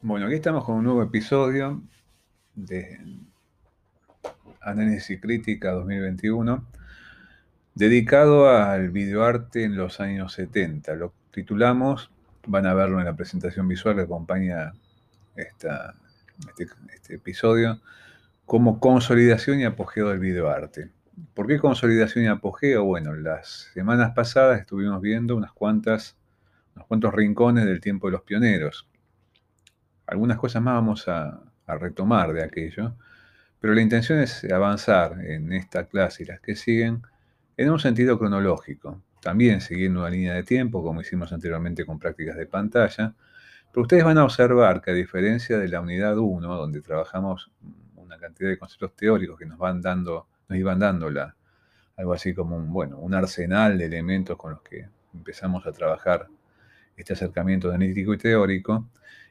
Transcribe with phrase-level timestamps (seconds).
[0.00, 1.82] Bueno, aquí estamos con un nuevo episodio
[2.54, 3.00] de
[4.60, 6.64] Análisis Crítica 2021
[7.74, 10.94] dedicado al videoarte en los años 70.
[10.94, 12.12] Lo titulamos,
[12.46, 14.72] van a verlo en la presentación visual que acompaña
[15.34, 15.68] este,
[16.94, 17.80] este episodio,
[18.46, 20.92] como consolidación y apogeo del videoarte.
[21.34, 22.84] ¿Por qué consolidación y apogeo?
[22.84, 26.16] Bueno, las semanas pasadas estuvimos viendo unas cuantas,
[26.76, 28.88] unos cuantos rincones del tiempo de los pioneros
[30.08, 32.94] algunas cosas más vamos a, retomar de aquello,
[33.60, 37.02] pero la intención es avanzar en esta clase y las que siguen
[37.58, 42.38] en un sentido cronológico, también siguiendo una línea de tiempo, como hicimos anteriormente con prácticas
[42.38, 43.14] de pantalla,
[43.70, 47.50] pero ustedes van a observar que a diferencia de la unidad 1, donde trabajamos
[47.96, 51.10] una cantidad de conceptos teóricos que nos van dando, nos iban dando
[51.98, 56.28] algo así como un, bueno, un arsenal de elementos con los que empezamos a trabajar
[56.96, 58.88] este acercamiento analítico y teórico,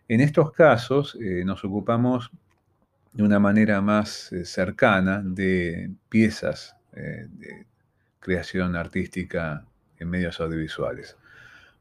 [0.08, 2.32] en estos casos eh, nos ocupamos
[3.12, 7.66] de una manera más eh, cercana de piezas eh, de
[8.20, 9.66] creación artística
[10.00, 11.18] en medios audiovisuales.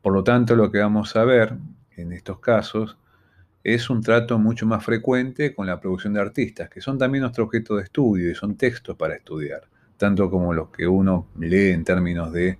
[0.03, 1.55] Por lo tanto, lo que vamos a ver
[1.97, 2.97] en estos casos
[3.65, 7.45] es un trato mucho más frecuente con la producción de artistas, que son también nuestro
[7.45, 9.63] objeto de estudio y son textos para estudiar,
[9.97, 12.59] tanto como los que uno lee en términos de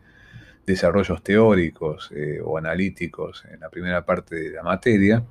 [0.67, 2.11] desarrollos teóricos
[2.45, 5.23] o analíticos en la primera parte de la materia,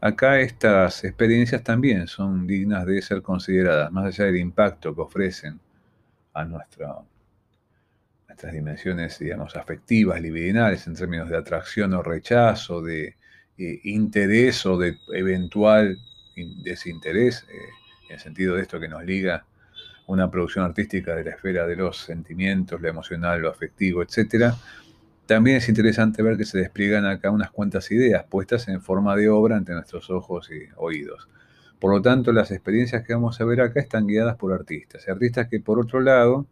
[0.00, 5.58] Acá estas experiencias también son dignas de ser consideradas, más allá del impacto que ofrecen
[6.34, 7.02] a nuestras
[8.52, 13.16] dimensiones, digamos, afectivas, libidinales, en términos de atracción o rechazo, de
[13.58, 15.98] eh, interés o de eventual
[16.62, 17.56] desinterés, eh,
[18.08, 19.44] en el sentido de esto que nos liga
[20.06, 24.54] una producción artística de la esfera de los sentimientos, lo emocional, lo afectivo, etcétera,
[25.28, 29.28] también es interesante ver que se despliegan acá unas cuantas ideas puestas en forma de
[29.28, 31.28] obra ante nuestros ojos y oídos.
[31.78, 35.06] Por lo tanto, las experiencias que vamos a ver acá están guiadas por artistas.
[35.06, 36.46] Artistas que, por otro lado,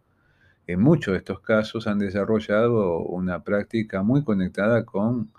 [0.67, 5.31] en muchos de estos casos han desarrollado una práctica muy conectada con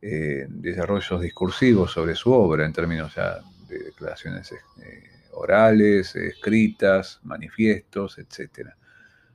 [0.00, 5.02] eh, desarrollos discursivos sobre su obra, en términos ya de declaraciones eh,
[5.32, 8.68] orales, escritas, manifiestos, etc.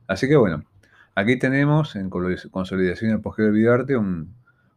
[0.06, 0.64] Así que bueno,
[1.14, 4.34] Aquí tenemos en Consolidación y Apogeo del Videoarte un,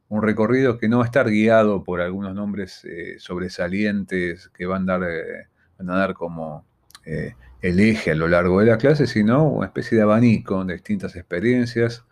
[0.09, 4.97] recorrido que no va a estar guiado por algunos nombres eh, sobresalientes que van a
[4.97, 5.47] dar, eh,
[5.77, 6.65] a dar como
[7.05, 10.73] eh, el eje a lo largo de la clase, sino una especie de abanico de
[10.73, 12.05] distintas experiencias,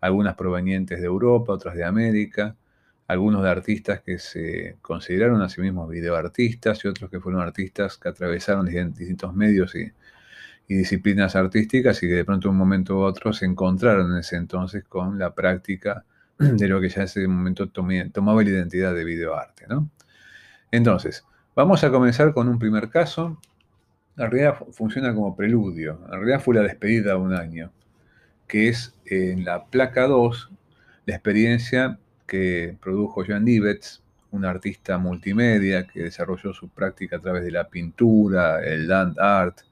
[0.00, 2.56] algunas provenientes de Europa, otras de América,
[3.06, 7.98] algunos de artistas que se consideraron a sí mismos videoartistas y otros que fueron artistas
[7.98, 9.92] que atravesaron distintos medios y
[10.70, 14.36] y disciplinas artísticas y que de pronto un momento u otro se encontraron en ese
[14.36, 16.04] entonces con la práctica
[16.38, 19.66] de lo que ya en ese momento tomaba la identidad de videoarte.
[19.68, 19.90] ¿no?
[20.70, 21.24] Entonces,
[21.56, 23.40] vamos a comenzar con un primer caso.
[24.16, 25.98] En realidad funciona como preludio.
[26.04, 27.72] En realidad fue la despedida de un año,
[28.46, 30.52] que es en la placa 2,
[31.06, 31.98] la experiencia
[32.28, 37.68] que produjo Joan Nivets, un artista multimedia que desarrolló su práctica a través de la
[37.68, 39.62] pintura, el land art,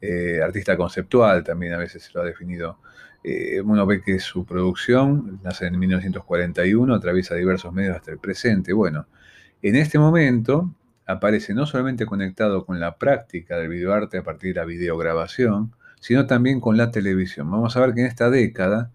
[0.00, 2.78] eh, artista conceptual también a veces se lo ha definido.
[3.24, 8.72] Eh, uno ve que su producción nace en 1941, atraviesa diversos medios hasta el presente.
[8.72, 9.06] Bueno,
[9.62, 10.72] en este momento
[11.06, 16.26] aparece no solamente conectado con la práctica del videoarte a partir de la videograbación, sino
[16.26, 17.50] también con la televisión.
[17.50, 18.92] Vamos a ver que en esta década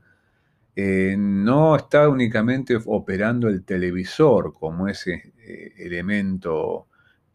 [0.75, 5.33] eh, no está únicamente operando el televisor como ese
[5.77, 6.87] elemento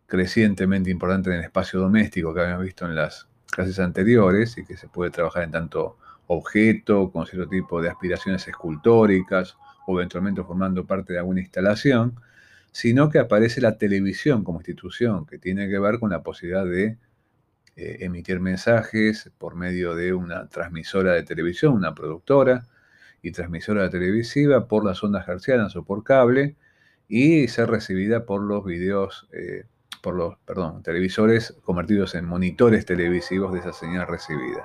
[0.07, 4.77] crecientemente importante en el espacio doméstico que habíamos visto en las clases anteriores y que
[4.77, 5.97] se puede trabajar en tanto
[6.27, 12.17] objeto, con cierto tipo de aspiraciones escultóricas o eventualmente formando parte de alguna instalación,
[12.73, 16.99] sino que aparece la televisión como institución, que tiene que ver con la posibilidad de
[17.77, 22.67] eh, emitir mensajes por medio de una transmisora de televisión, una productora
[23.23, 26.57] y transmisora televisiva por las ondas hercianas o por cable
[27.09, 29.65] y ser recibida por los videos eh,
[30.07, 34.65] por los perdón, televisores convertidos en monitores televisivos de esa señal recibida.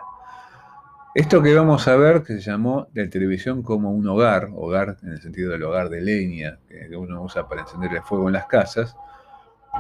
[1.16, 5.14] Esto que vamos a ver, que se llamó de televisión como un hogar, hogar en
[5.14, 8.46] el sentido del hogar de leña que uno usa para encender el fuego en las
[8.46, 8.96] casas,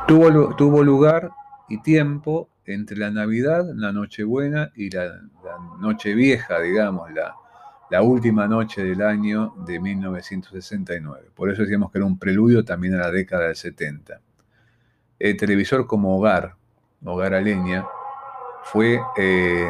[0.08, 1.30] tuvo, tuvo lugar
[1.70, 7.36] y tiempo entre la Navidad, la Nochebuena y la, la Nochevieja, digamos, la,
[7.92, 11.30] la última noche del año de 1969.
[11.36, 14.22] Por eso decíamos que era un preludio también a la década del 70
[15.22, 16.56] el televisor como hogar,
[17.06, 17.86] hogar a leña,
[18.64, 19.70] fue eh,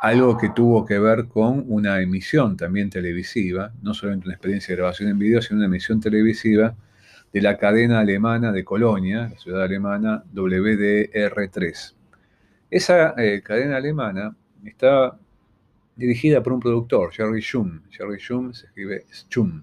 [0.00, 4.76] algo que tuvo que ver con una emisión también televisiva, no solamente una experiencia de
[4.76, 6.74] grabación en video, sino una emisión televisiva
[7.32, 11.94] de la cadena alemana de Colonia, la ciudad alemana WDR3.
[12.70, 15.18] Esa eh, cadena alemana está
[15.96, 17.80] dirigida por un productor, Jerry Schum.
[17.90, 19.62] Jerry Schum se escribe Schum.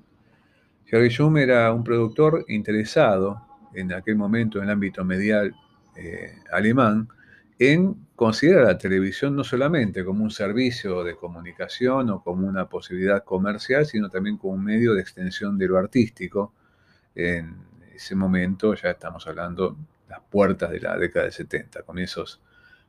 [0.85, 5.55] Jerry Schum era un productor interesado en aquel momento en el ámbito medial
[5.95, 7.07] eh, alemán
[7.59, 13.23] en considerar la televisión no solamente como un servicio de comunicación o como una posibilidad
[13.23, 16.55] comercial, sino también como un medio de extensión de lo artístico.
[17.13, 17.55] En
[17.93, 19.77] ese momento ya estamos hablando
[20.09, 22.41] las puertas de la década del 70, comienzos,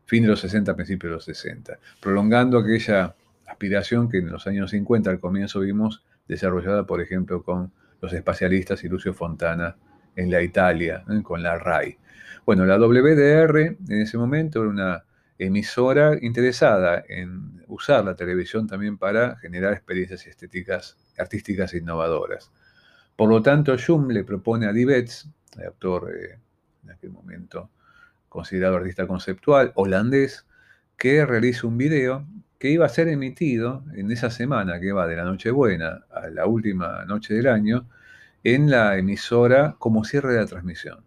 [0.07, 3.15] fin de los 60, principios de los 60, prolongando aquella
[3.47, 8.83] aspiración que en los años 50 al comienzo vimos desarrollada, por ejemplo, con los espacialistas
[8.85, 9.77] y Lucio Fontana
[10.17, 11.99] en la Italia, con la RAI.
[12.45, 15.05] Bueno, la WDR en ese momento era una
[15.39, 22.51] emisora interesada en usar la televisión también para generar experiencias estéticas, artísticas innovadoras.
[23.17, 25.29] Por lo tanto, Schum le propone a Dibets,
[25.59, 26.39] el autor eh,
[26.85, 27.71] en aquel momento
[28.29, 30.47] considerado artista conceptual holandés,
[30.97, 32.27] que realice un video
[32.59, 36.47] que iba a ser emitido en esa semana que va de la Nochebuena a la
[36.47, 37.87] última noche del año
[38.45, 41.05] en la emisora como cierre de la transmisión.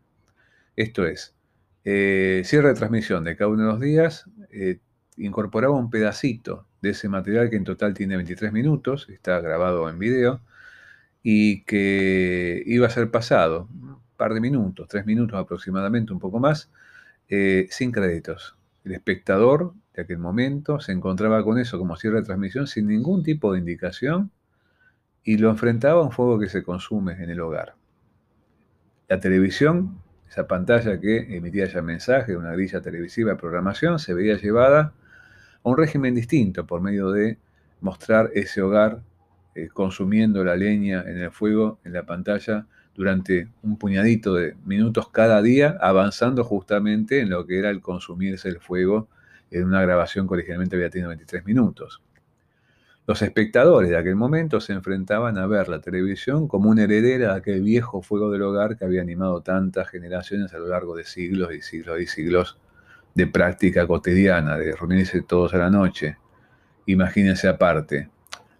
[0.75, 1.35] Esto es,
[1.83, 4.79] eh, cierre de transmisión de cada uno de los días, eh,
[5.17, 9.99] incorporaba un pedacito de ese material que en total tiene 23 minutos, está grabado en
[9.99, 10.41] video,
[11.23, 16.39] y que iba a ser pasado un par de minutos, tres minutos aproximadamente, un poco
[16.39, 16.71] más,
[17.29, 18.55] eh, sin créditos.
[18.83, 23.23] El espectador de aquel momento se encontraba con eso como cierre de transmisión sin ningún
[23.23, 24.31] tipo de indicación
[25.25, 27.75] y lo enfrentaba a un fuego que se consume en el hogar.
[29.09, 29.99] La televisión
[30.35, 34.93] esa pantalla que emitía ya mensaje, una grilla televisiva de programación, se veía llevada
[35.63, 37.37] a un régimen distinto por medio de
[37.79, 39.01] mostrar ese hogar
[39.55, 45.09] eh, consumiendo la leña en el fuego en la pantalla durante un puñadito de minutos
[45.09, 49.07] cada día, avanzando justamente en lo que era el consumirse el fuego
[49.51, 52.01] en una grabación que originalmente había tenido 23 minutos.
[53.07, 57.37] Los espectadores de aquel momento se enfrentaban a ver la televisión como una heredera de
[57.37, 61.53] aquel viejo fuego del hogar que había animado tantas generaciones a lo largo de siglos
[61.53, 62.57] y siglos y siglos
[63.13, 66.17] de práctica cotidiana, de reunirse todos a la noche.
[66.87, 68.09] Imagínense aparte,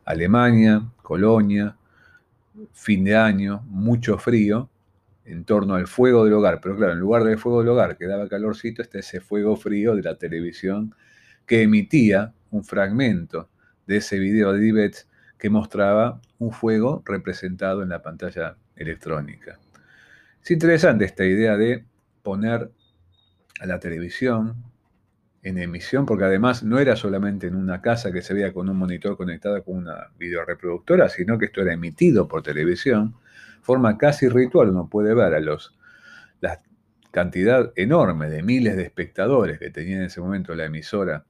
[0.06, 1.76] Alemania, Colonia,
[2.72, 4.70] fin de año, mucho frío,
[5.26, 6.60] en torno al fuego del hogar.
[6.62, 9.96] Pero claro, en lugar del fuego del hogar que daba calorcito, está ese fuego frío
[9.96, 10.94] de la televisión
[11.48, 13.50] que emitía un fragmento
[13.88, 19.60] de ese video de Dibet que mostraba un fuego representado en la pantalla electrónica.
[20.44, 21.86] Es interesante esta idea de
[22.24, 22.72] poner
[23.60, 24.56] a la televisión
[25.44, 28.78] en emisión, porque además no era solamente en una casa que se veía con un
[28.78, 33.16] monitor conectado con una videoreproductora, sino que esto era emitido por televisión,
[33.62, 35.78] forma casi ritual, uno puede ver a los,
[36.42, 36.62] la
[37.12, 41.26] cantidad enorme de miles de espectadores que tenía en ese momento la emisora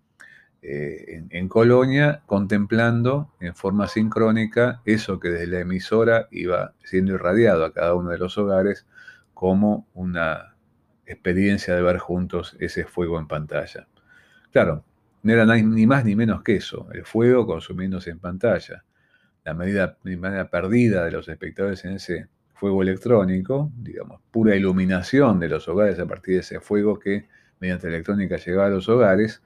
[0.67, 7.63] eh, en, Colonia, contemplando en forma sincrónica eso que desde la emisora iba siendo irradiado
[7.65, 8.88] a cada uno de los hogares
[9.35, 10.56] como una
[11.06, 13.88] experiencia de ver juntos ese fuego en pantalla.
[14.51, 14.83] Claro,
[15.21, 18.83] no era ni más ni menos que eso, el fuego consumiéndose en pantalla.
[19.44, 25.49] La medida, medida perdida de los espectadores en ese fuego electrónico, digamos, pura iluminación de
[25.49, 27.28] los hogares a partir de ese fuego que
[27.59, 29.44] mediante electrónica llegaba a los hogares,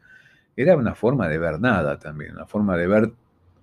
[0.61, 3.13] era una forma de ver nada también, una forma de ver,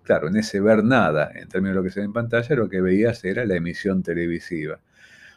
[0.02, 2.70] claro, en ese ver nada, en términos de lo que se ve en pantalla, lo
[2.70, 4.80] que veías era la emisión televisiva.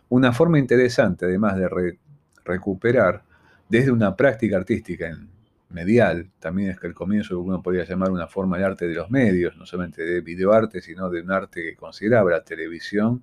[0.08, 1.98] Una forma interesante, además de
[2.46, 3.24] recuperar
[3.68, 5.28] desde una práctica artística en
[5.70, 8.88] medial, también es que el comienzo lo que uno podría llamar una forma de arte
[8.88, 13.22] de los medios, no solamente de videoarte, sino de un arte que consideraba la televisión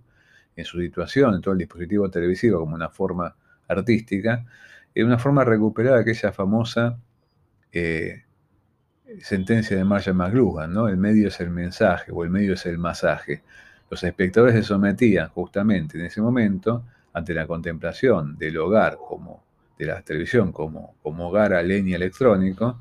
[0.55, 3.35] en su situación, en todo el dispositivo televisivo como una forma
[3.67, 4.45] artística,
[4.95, 6.99] es una forma de recuperar aquella famosa
[7.73, 8.26] eh,
[9.21, 10.89] sentencia de Marshall McLuhan, ¿no?
[10.89, 13.43] El medio es el mensaje o el medio es el masaje.
[13.91, 19.45] Los espectadores se sometían justamente en ese momento ante la contemplación del hogar como
[19.79, 22.81] de la televisión como, como hogar a leña electrónico,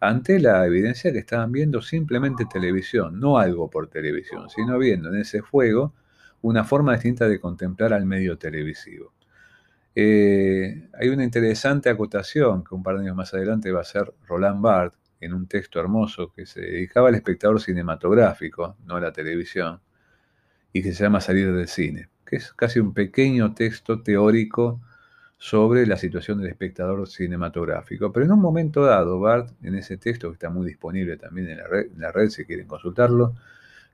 [0.00, 5.20] ante la evidencia que estaban viendo simplemente televisión, no algo por televisión, sino viendo en
[5.20, 5.92] ese fuego
[6.42, 9.12] una forma distinta de contemplar al medio televisivo.
[9.94, 14.12] Eh, hay una interesante acotación que un par de años más adelante va a ser
[14.26, 19.12] Roland Barthes, en un texto hermoso que se dedicaba al espectador cinematográfico, no a la
[19.12, 19.80] televisión,
[20.72, 24.80] y que se llama Salir del cine, que es casi un pequeño texto teórico
[25.38, 28.12] sobre la situación del espectador cinematográfico.
[28.12, 31.58] Pero en un momento dado, Bart, en ese texto que está muy disponible también en
[31.98, 33.34] la red, si quieren consultarlo,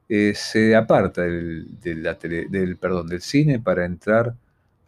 [0.08, 4.34] eh, se aparta del, del, perdón, del cine para entrar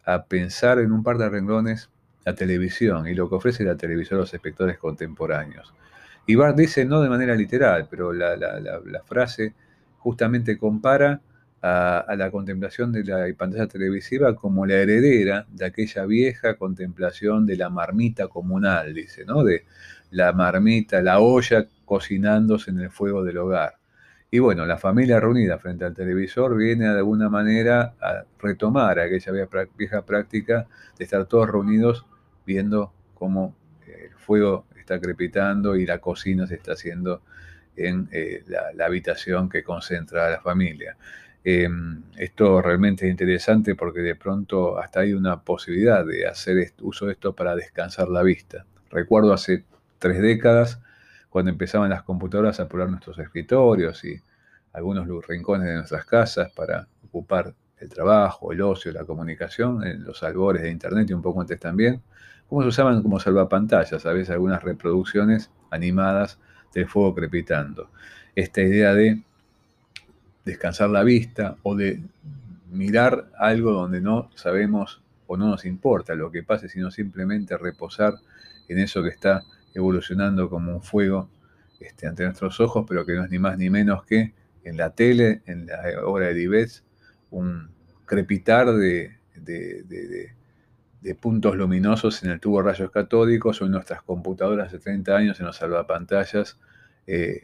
[0.05, 1.89] a pensar en un par de renglones
[2.25, 5.73] la televisión y lo que ofrece la televisión a los espectadores contemporáneos.
[6.31, 9.53] Y dice, no de manera literal, pero la, frase
[9.97, 11.19] justamente compara
[11.61, 17.57] a, la contemplación de la pantalla televisiva como la heredera de aquella vieja contemplación de
[17.57, 19.43] la marmita comunal, dice, ¿no?
[19.43, 19.65] De
[20.11, 23.73] la marmita, la olla cocinándose en el fuego del hogar.
[24.31, 29.33] Y bueno, la familia reunida frente al televisor viene de alguna manera a retomar aquella
[29.77, 30.65] vieja práctica
[30.97, 32.05] de estar todos reunidos
[32.45, 33.53] viendo cómo
[33.85, 34.65] el fuego
[34.99, 37.21] crepitando y la cocina se está haciendo
[37.75, 40.97] en eh, la, habitación que concentra a la familia.
[41.43, 47.07] Em, esto realmente es interesante porque de pronto hasta hay una posibilidad de hacer uso
[47.07, 48.65] de esto para descansar la vista.
[48.89, 49.65] Recuerdo hace
[49.97, 50.79] tres décadas
[51.29, 54.21] cuando empezaban las computadoras a poblar nuestros escritorios y
[54.73, 60.21] algunos rincones de nuestras casas para ocupar el trabajo, el ocio, la comunicación, en los
[60.23, 62.01] albores de Internet y un poco antes también,
[62.51, 66.37] cómo se usaban como salvapantallas, a veces algunas reproducciones animadas
[66.73, 67.89] del fuego crepitando.
[68.35, 69.23] Esta idea de
[70.43, 72.03] descansar la vista o de
[72.69, 78.15] mirar algo donde no sabemos o no nos importa lo que pase, sino simplemente reposar
[78.67, 79.43] en eso que está
[79.73, 81.29] evolucionando como un fuego
[81.79, 84.33] este, ante nuestros ojos, pero que no es ni más ni menos que
[84.65, 86.83] en la tele, en la obra de Dives,
[87.29, 87.69] un
[88.05, 89.15] crepitar de,
[91.19, 95.39] puntos luminosos en el tubo de rayos catódicos o en nuestras computadoras de 30 años
[95.39, 96.59] en los salvapantallas,
[97.07, 97.41] eh,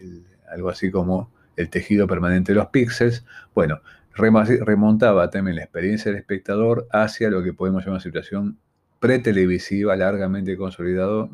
[0.50, 3.26] algo así como el tejido permanente de los píxeles.
[3.56, 3.82] Bueno,
[4.14, 8.58] remontaba también la experiencia del espectador hacia lo que podemos llamar una situación
[9.00, 11.30] pretelevisiva largamente consolidado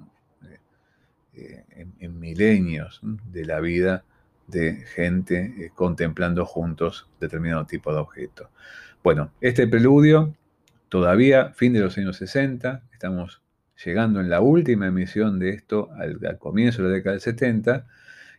[1.36, 1.66] eh,
[2.00, 4.04] en, milenios de la vida
[4.48, 8.50] de gente eh, contemplando juntos determinado tipo de objeto.
[9.04, 10.36] Bueno, este preludio,
[10.94, 13.42] todavía fin de los años 60, estamos
[13.84, 17.88] llegando en la última emisión de esto al, comienzo de la década del 70,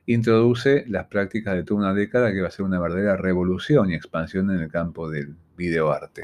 [0.07, 3.97] introduce las prácticas de toda una década que va a ser una verdadera revolución y
[3.97, 6.23] expansión en el campo del videoarte.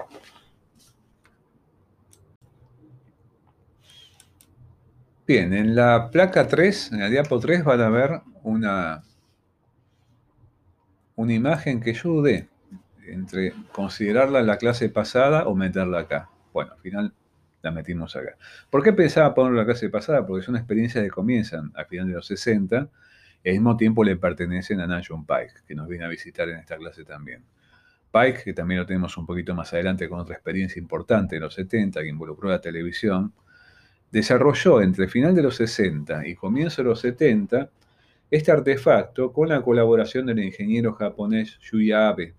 [5.27, 9.03] Bien, en la placa 3, en la diapo 3, van a ver una,
[11.17, 12.49] una imagen que yo dudé
[13.07, 16.31] entre considerarla la clase pasada o meterla acá.
[16.53, 17.15] Bueno, al final
[17.63, 18.37] la metimos acá.
[18.71, 20.27] ¿Por qué pensaba ponerla en la clase pasada?
[20.27, 22.89] Porque son experiencias que comienzan a final de los 60
[23.43, 26.59] y al mismo tiempo le pertenecen a Nigel Pike, que nos viene a visitar en
[26.59, 27.45] esta clase también.
[28.13, 31.55] Pike, que también lo tenemos un poquito más adelante con otra experiencia importante en los
[31.55, 33.33] 70 que involucró la televisión,
[34.11, 37.71] desarrolló entre final de los 60 y comienzo de los 70
[38.31, 42.35] este artefacto con la colaboración del ingeniero japonés Yuya Abe.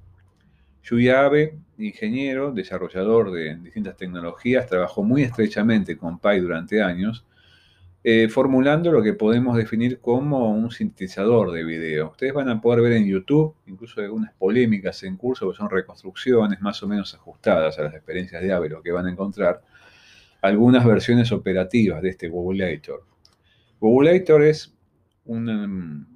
[0.84, 7.26] Yuya Abe, ingeniero, desarrollador de distintas tecnologías, trabajó muy estrechamente con Pai durante años,
[8.04, 12.10] eh, formulando lo que podemos definir como un sintetizador de video.
[12.10, 16.60] Ustedes van a poder ver en YouTube, incluso algunas polémicas en curso, que son reconstrucciones
[16.62, 19.62] más o menos ajustadas a las experiencias de Abe, lo que van a encontrar
[20.42, 23.06] algunas versiones operativas de este Googleator.
[23.80, 24.76] Googleator es
[25.26, 25.48] un,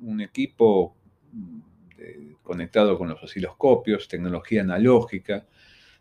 [0.02, 0.96] um, equipo
[1.32, 1.60] mm,
[2.46, 5.46] conectado con los osciloscopios, tecnología analógica,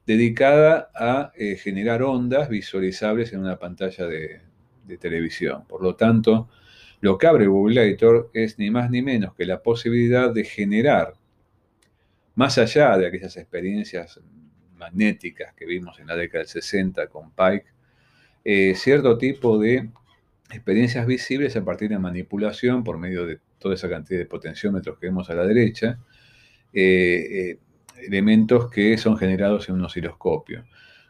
[0.06, 4.40] dedicada a eh, generar ondas visualizables en una pantalla de,
[5.00, 5.64] televisión.
[5.66, 6.48] Por lo tanto,
[7.00, 11.14] lo que abre Googleator es ni más ni menos que la posibilidad de generar,
[12.34, 14.20] más allá de aquellas experiencias
[14.76, 17.66] magnéticas que vimos en la década del 60 con Pike,
[18.44, 19.88] eh, cierto tipo de
[20.50, 25.06] experiencias visibles a partir de manipulación por medio de toda esa cantidad de potenciómetros que
[25.06, 25.98] vemos a la derecha,
[26.74, 27.58] eh, eh,
[28.06, 30.64] elementos que son generados en un osciloscopio,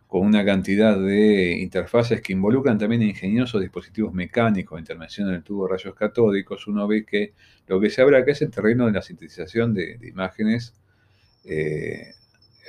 [0.06, 5.66] con una cantidad de interfaces que involucran también ingeniosos dispositivos mecánicos intervención en el tubo
[5.66, 7.32] de rayos catódicos, uno ve que
[7.66, 10.74] lo que se abre acá es el terreno de la sintetización de, imágenes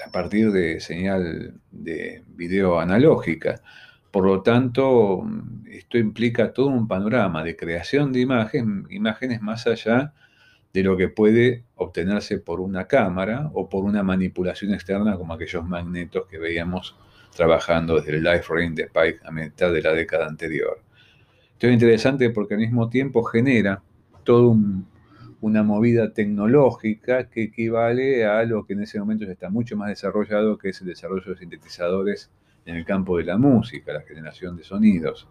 [0.06, 3.62] a partir de señal de video analógica.
[4.12, 5.24] Por lo tanto,
[5.70, 10.14] esto implica todo un panorama de creación de imágenes, imágenes más allá
[10.76, 15.64] de lo que puede obtenerse por una cámara o por una manipulación externa como aquellos
[15.64, 16.98] magnetos que veíamos
[17.34, 20.82] trabajando desde el Life Ring de Pike a mitad de la década anterior.
[21.54, 23.82] Esto es interesante porque al mismo tiempo genera
[24.26, 24.54] toda
[25.40, 29.88] una movida tecnológica que equivale a lo que en ese momento ya está mucho más
[29.88, 32.30] desarrollado, que es el desarrollo de sintetizadores
[32.66, 35.26] en el campo de la música, la generación de sonidos.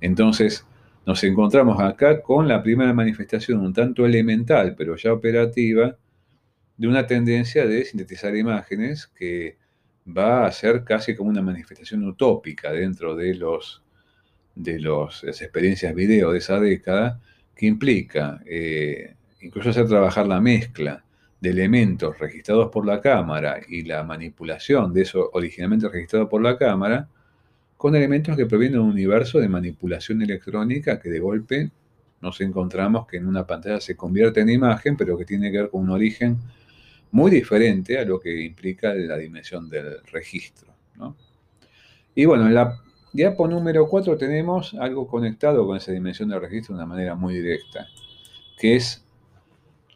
[0.00, 0.64] Entonces,
[1.06, 5.96] nos encontramos acá con la primera manifestación un tanto elemental, pero ya operativa,
[6.76, 9.58] de una tendencia de sintetizar imágenes que
[10.06, 13.82] va a ser casi como una manifestación utópica dentro de, los,
[14.54, 17.20] de los, las experiencias video de esa década,
[17.54, 21.04] que implica eh, incluso hacer trabajar la mezcla
[21.40, 26.56] de elementos registrados por la cámara y la manipulación de eso originalmente registrado por la
[26.56, 27.08] cámara,
[27.80, 31.70] con elementos que provienen de un universo de manipulación electrónica que de golpe
[32.20, 35.70] nos encontramos que en una pantalla se convierte en imagen, pero que tiene que ver
[35.70, 36.36] con un origen
[37.10, 40.74] muy diferente a lo que implica la dimensión del registro.
[42.14, 42.82] Y bueno, en la
[43.14, 47.32] diapo número 4 tenemos algo conectado con esa dimensión del registro de una manera muy
[47.32, 47.86] directa,
[48.58, 49.06] que es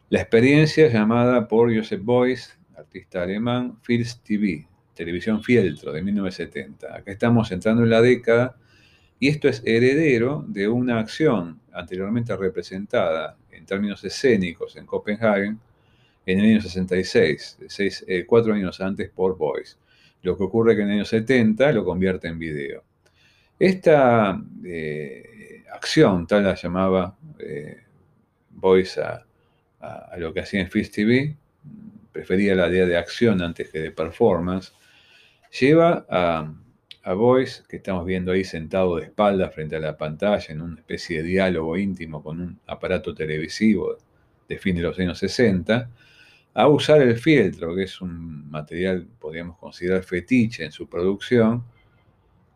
[0.09, 6.95] la experiencia llamada por Joseph Beuys, artista alemán, Fields TV, televisión fieltro de 1970.
[6.95, 8.57] Acá estamos entrando en la década
[9.19, 15.55] y esto es heredero de una acción anteriormente representada en términos escénicos en Copenhague
[16.25, 19.75] en el año 66, eh, cuatro años antes por Boyce.
[20.23, 22.83] Lo que ocurre que en el año 70 lo convierte en video.
[23.59, 27.83] Esta eh, acción, tal la llamaba eh,
[28.49, 29.25] Boyce a,
[30.17, 31.35] lo que hacía en Fizz TV,
[32.11, 34.73] prefería la idea de acción antes que de performance,
[35.59, 36.53] lleva a,
[37.03, 40.75] a Boyce, que estamos viendo ahí sentado de espalda frente a la pantalla en una
[40.75, 43.97] especie de diálogo íntimo con un aparato televisivo
[44.47, 45.89] de fin de los años 60,
[46.53, 51.63] a usar el fieltro, que es un material, podríamos considerar fetiche en su producción,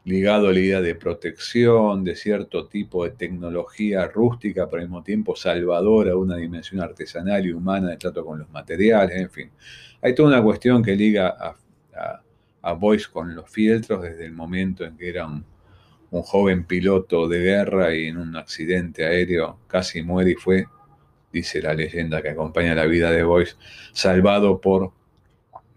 [0.05, 5.03] ligado a la idea de protección, de cierto tipo de tecnología rústica, pero al mismo
[5.03, 9.51] tiempo salvadora una dimensión artesanal y humana de trato con los materiales, en fin.
[10.01, 12.21] Hay toda una cuestión que liga a,
[12.73, 15.45] Boyce con los fieltros desde el momento en que era un,
[16.11, 20.65] joven piloto de guerra y en un accidente aéreo casi muere y fue
[21.31, 23.55] dice la leyenda que acompaña la vida de Boyce,
[23.93, 24.91] salvado por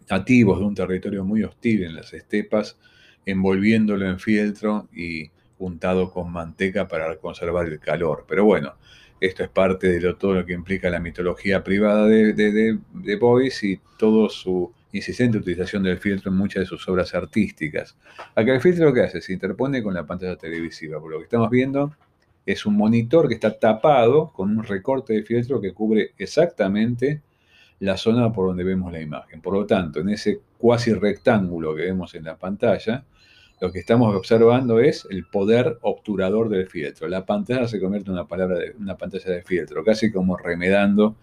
[0.08, 2.78] nativos de un territorio muy hostil en las estepas,
[3.26, 8.24] envolviéndolo en fieltro y untado con manteca para conservar el calor.
[8.28, 8.74] Pero bueno,
[9.20, 13.80] esto es parte de todo lo que implica la mitología privada de, de, Boyce y
[13.96, 17.96] toda su insistente utilización del filtro en muchas de sus obras artísticas.
[18.34, 21.50] Acá el filtro que hace, se interpone con la pantalla televisiva, por lo que estamos
[21.50, 21.94] viendo
[22.44, 27.22] es un monitor que está tapado con un recorte de fieltro que cubre exactamente
[27.80, 29.40] la zona por donde vemos la imagen.
[29.40, 33.04] Por lo tanto, en ese cuasi rectángulo que vemos en la pantalla,
[33.60, 37.08] lo que estamos observando es el poder obturador del fieltro.
[37.08, 38.26] La pantalla se convierte en una,
[38.78, 41.16] una pantalla de fieltro, casi como remedando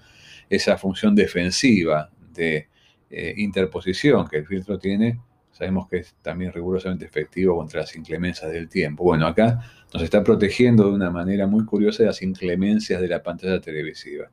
[0.50, 2.68] esa función defensiva de
[3.10, 5.20] eh, interposición que el filtro tiene
[5.60, 9.04] sabemos que es también rigurosamente efectivo contra las inclemencias del tiempo.
[9.04, 9.60] Bueno, acá
[9.94, 14.32] nos está protegiendo de una manera muy curiosa de las inclemencias de la pantalla televisiva.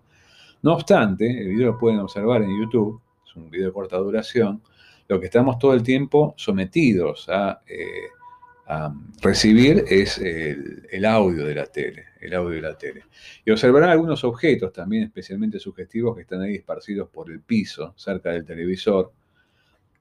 [0.63, 4.63] No obstante, el video lo pueden observar en YouTube, es un video de corta duración,
[5.09, 7.77] lo que estamos todo el tiempo sometidos a, eh,
[9.23, 13.05] recibir es el, audio de la tele, el audio de la tele.
[13.45, 18.31] Y observarán algunos objetos también especialmente sugestivos que están ahí esparcidos por el piso, cerca
[18.31, 19.13] del televisor,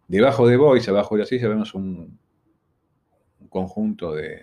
[0.07, 2.19] Debajo de Boyce, abajo de la silla, vemos un,
[3.49, 4.41] conjunto de,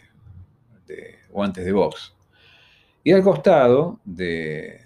[1.30, 2.14] guantes de box.
[3.04, 4.80] Y al costado, de,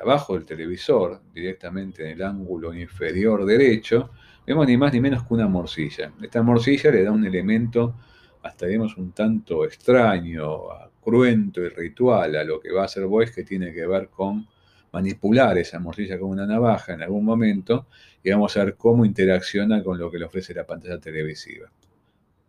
[0.00, 4.10] abajo del televisor, directamente en el ángulo inferior derecho,
[4.46, 6.12] vemos ni más ni menos que una morcilla.
[6.22, 7.96] Esta morcilla le da un elemento,
[8.42, 10.68] hasta digamos, un tanto extraño,
[11.02, 14.46] cruento y ritual a lo que va a hacer Boyce, que tiene que ver con
[14.92, 17.86] manipular esa morcilla con una navaja en algún momento
[18.22, 21.70] y vamos a ver cómo interacciona con lo que le ofrece la pantalla televisiva.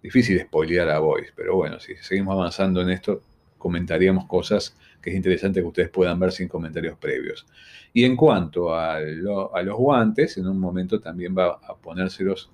[0.01, 3.21] Difícil spoilear a Voice, pero bueno, si seguimos avanzando en esto,
[3.57, 7.45] comentaríamos cosas que es interesante que ustedes puedan ver sin comentarios previos.
[7.93, 12.51] Y en cuanto a, los guantes, en un momento también va a ponérselos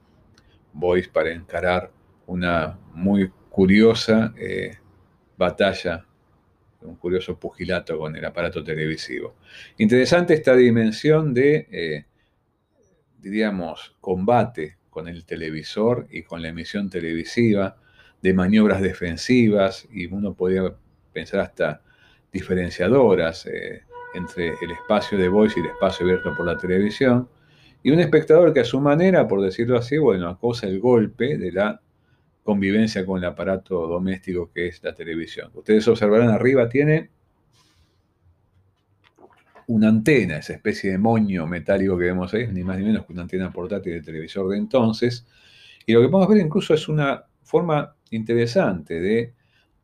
[0.71, 1.91] Voice para encarar
[2.30, 4.78] una muy curiosa eh,
[5.38, 6.06] batalla
[6.82, 9.36] un curioso pugilato con el aparato televisivo.
[9.78, 12.06] Interesante esta dimensión de, eh,
[13.18, 17.78] diríamos, combate con el televisor y con la emisión televisiva,
[18.22, 20.74] de maniobras defensivas, y uno podría
[21.13, 21.82] pensar hasta
[22.32, 27.30] diferenciadoras eh, entre el espacio de voice y el espacio abierto por la televisión,
[27.82, 31.52] y un espectador que a su manera, por decirlo así, bueno, acosa el golpe de
[31.52, 31.82] la
[32.43, 35.52] convivencia con el aparato doméstico que es la televisión.
[35.54, 37.10] Ustedes observarán arriba tiene
[39.67, 43.13] una antena, esa especie de moño metálico que vemos ahí, ni más ni menos que
[43.13, 45.28] una antena portátil de televisor de entonces.
[45.86, 49.34] Y lo que podemos ver incluso es una forma interesante de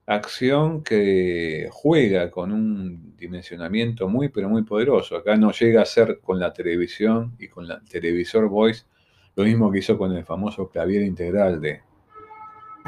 [0.07, 5.17] acción que juega con un dimensionamiento muy, pero muy poderoso.
[5.17, 8.83] Acá no llega a ser con la televisión y con el televisor voice
[9.35, 11.81] Lo mismo que hizo con el famoso clavier integral de,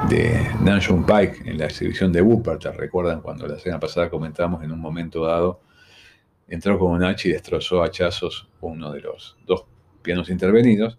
[0.05, 2.77] de Nanjun Pike en la exhibición de Wuppertal.
[2.77, 5.59] ¿Recuerdan cuando la semana pasada comentamos en un momento dado?
[6.47, 9.65] Entró con un hacha y destrozó hachazos uno de los dos
[10.03, 10.97] pianos intervenidos.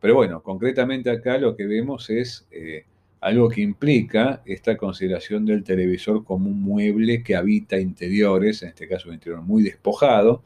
[0.00, 2.86] Pero bueno, concretamente acá lo que vemos es eh,
[3.20, 8.88] algo que implica esta consideración del televisor como un mueble que habita interiores, en este
[8.88, 10.44] caso un interior muy despojado,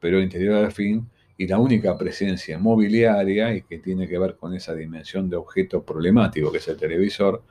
[0.00, 4.54] pero interior al fin, y la única presencia mobiliaria y que tiene que ver con
[4.54, 7.42] esa dimensión de objeto problemático que es el televisor,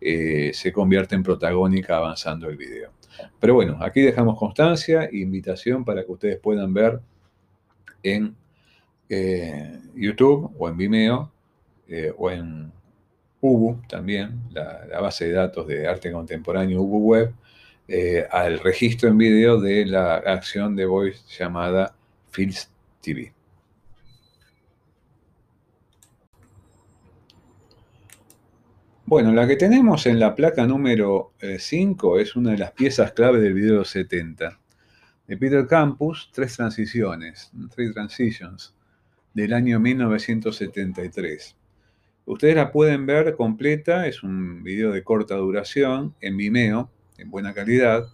[0.00, 2.92] eh, se convierte en protagónica avanzando el video.
[3.40, 7.00] Pero bueno, aquí dejamos constancia e invitación para que ustedes puedan ver
[8.02, 8.34] en
[9.08, 11.32] eh, YouTube o en Vimeo
[11.88, 12.72] eh, o en
[13.40, 17.34] Ubu también, la, base de datos de arte contemporáneo Ubu Web,
[18.30, 21.94] al registro en video de la acción de voice llamada
[22.30, 22.71] Fields
[23.02, 23.34] TV.
[29.04, 33.12] Bueno, la que tenemos en la placa número 5 eh, es una de las piezas
[33.12, 34.58] clave del video 70
[35.26, 38.74] de Peter Campus, Tres Transiciones, Three Transitions,
[39.34, 41.56] del año 1973.
[42.24, 47.52] Ustedes la pueden ver completa, es un video de corta duración, en Vimeo, en buena
[47.52, 48.06] calidad,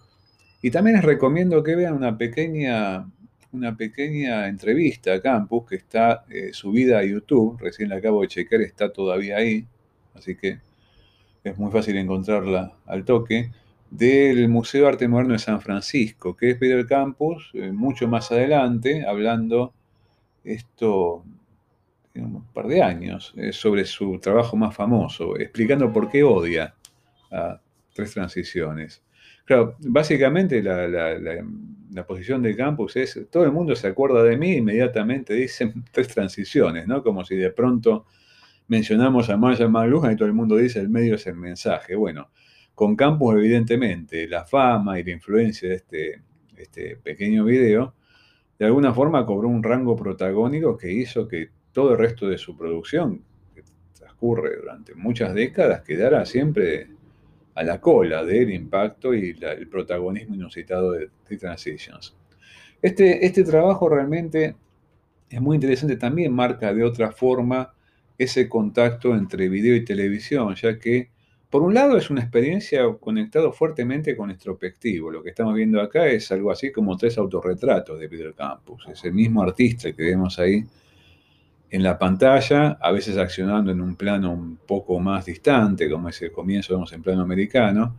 [0.61, 3.09] y también les recomiendo que vean una pequeña
[3.51, 8.27] una pequeña entrevista a Campus que está eh, subida a YouTube, recién la acabo de
[8.27, 9.65] checar, está todavía ahí,
[10.13, 10.59] así que
[11.43, 13.51] es muy fácil encontrarla al toque,
[13.89, 18.31] del Museo de Arte Moderno de San Francisco, que es Peter Campus, eh, mucho más
[18.31, 19.73] adelante, hablando
[20.43, 21.23] esto
[22.15, 26.73] un par de años, eh, sobre su trabajo más famoso, explicando por qué odia
[27.31, 27.59] a
[27.93, 29.01] tres transiciones.
[29.49, 35.33] Claro, básicamente la, posición del campus es, todo el mundo se acuerda de mí, inmediatamente
[35.33, 37.01] dicen tres transiciones, ¿no?
[37.01, 38.05] Como si de pronto
[38.67, 41.95] mencionamos a Marshall McLuhan y todo el mundo dice el medio es el mensaje.
[41.95, 42.29] Bueno,
[42.75, 46.21] con campus evidentemente la fama y la influencia de este,
[46.55, 47.95] este pequeño video,
[48.59, 52.55] de alguna forma cobró un rango protagónico que hizo que todo el resto de su
[52.55, 53.23] producción,
[53.55, 53.63] que
[53.97, 56.98] transcurre durante muchas décadas, quedara siempre
[57.59, 62.15] a la cola del impacto y el protagonismo inusitado de, The Transitions.
[62.81, 64.55] Este, este trabajo realmente
[65.29, 67.73] es muy interesante, también marca de otra forma
[68.17, 71.09] ese contacto entre video y televisión, ya que
[71.49, 75.11] por un lado es una experiencia conectado fuertemente con Extrospectivo.
[75.11, 78.87] Lo que estamos viendo acá es algo así como tres autorretratos de Peter Campus.
[78.89, 80.63] Ese mismo artista que vemos ahí
[81.71, 86.21] en la pantalla, a veces accionando en un plano un poco más distante, como es
[86.21, 87.97] el comienzo, vemos en plano americano,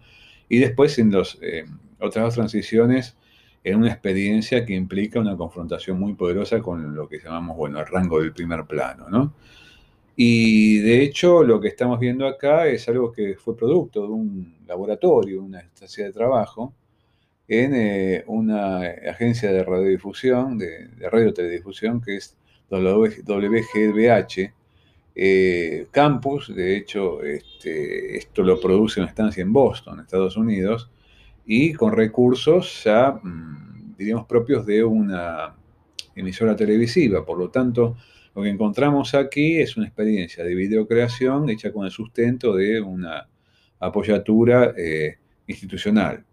[0.49, 1.65] y después en los, eh,
[2.01, 3.17] otras dos transiciones
[3.63, 7.87] en una experiencia que implica una confrontación muy poderosa con lo que llamamos, bueno, el
[7.87, 9.35] rango del primer plano, ¿no?
[10.17, 14.57] Y de hecho lo que estamos viendo acá es algo que fue producto de un
[14.67, 16.75] laboratorio, una estancia de trabajo,
[17.49, 18.81] en eh, una
[19.11, 22.37] agencia de radiodifusión, de, de radioteledifusión, que es
[22.71, 24.53] WGBH
[25.15, 30.91] eh, Campus, de hecho, este, esto lo produce una estancia en Boston, Estados Unidos,
[31.45, 35.55] y con recursos ya, mm, diríamos, propios de una
[36.15, 37.25] emisora televisiva.
[37.27, 37.97] Por lo tanto,
[38.35, 43.29] lo que encontramos aquí es una experiencia de videocreación hecha con el sustento de una
[43.81, 46.25] apoyatura eh, institucional.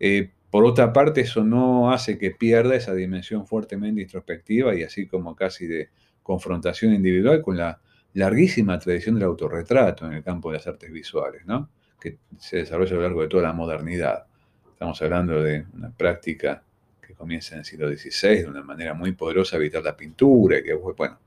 [0.00, 5.08] Eh, por otra parte, eso no hace que pierda esa dimensión fuertemente introspectiva y así
[5.08, 5.88] como casi de
[6.22, 7.80] confrontación individual con la
[8.12, 11.70] larguísima tradición del autorretrato en el campo de las artes visuales, ¿no?
[12.00, 14.26] que se desarrolla a lo largo de toda la modernidad.
[14.70, 16.62] Estamos hablando de una práctica
[17.04, 20.62] que comienza en el siglo XVI de una manera muy poderosa evitar la pintura y
[20.62, 21.18] que, bueno,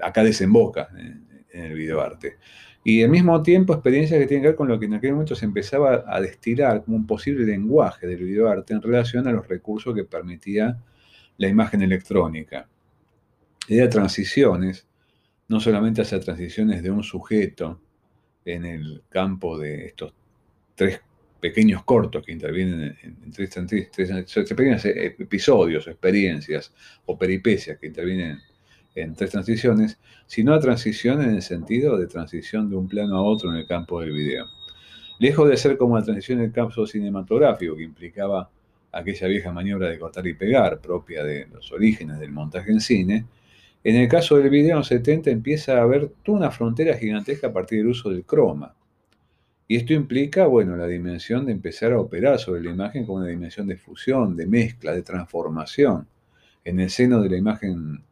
[0.00, 2.38] acá desemboca en, en el videoarte.
[2.84, 5.36] Y al mismo tiempo experiencias que tienen que ver con lo que en aquel momento
[5.36, 9.94] se empezaba a destilar como un posible lenguaje del videoarte en relación a los recursos
[9.94, 10.82] que permitía
[11.36, 12.68] la imagen electrónica.
[13.68, 14.88] De transiciones,
[15.48, 17.80] no solamente hacia transiciones de un sujeto
[18.44, 20.12] en el campo de estos
[20.74, 21.00] tres
[21.40, 23.54] pequeños cortos que intervienen en, tres,
[24.48, 26.72] pequeños episodios, experiencias
[27.06, 28.38] o peripecias que intervienen
[28.94, 33.22] en tres transiciones, sino a transición en el sentido de transición de un plano a
[33.22, 34.46] otro en el campo del video.
[35.18, 38.50] Lejos de ser como la transición en el campo cinematográfico, que implicaba
[38.92, 43.26] aquella vieja maniobra de cortar y pegar, propia de los orígenes del montaje en cine,
[43.84, 47.52] en el caso del video en los 70 empieza a haber una frontera gigantesca a
[47.52, 48.74] partir del uso del croma.
[49.66, 53.28] Y esto implica, bueno, la dimensión de empezar a operar sobre la imagen como una
[53.28, 56.06] dimensión de fusión, de mezcla, de transformación
[56.64, 58.04] en el seno de la imagen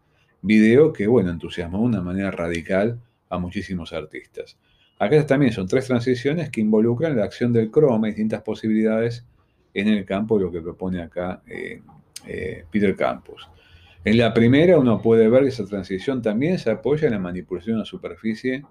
[0.43, 4.59] video que, bueno, entusiasmó de una manera radical a muchísimos artistas.
[4.99, 9.25] Acá también son tres transiciones que involucran la acción del croma y distintas posibilidades
[9.73, 11.81] en el campo de lo que propone acá eh,
[12.27, 13.49] eh, Peter Campos.
[14.05, 17.75] En la primera uno puede ver que esa transición también se apoya en la manipulación
[17.75, 18.65] de una superficie